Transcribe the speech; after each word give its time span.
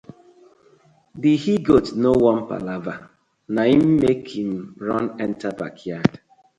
Di 1.21 1.31
he-goat 1.43 1.87
no 2.01 2.11
wan 2.23 2.39
palava 2.49 2.93
na 3.53 3.61
im 3.75 3.85
mek 4.01 4.21
him 4.33 4.51
run 4.87 5.05
enter 5.25 5.51
bakyard. 5.59 6.11